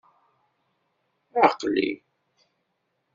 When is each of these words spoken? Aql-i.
Aql-i. 1.45 1.89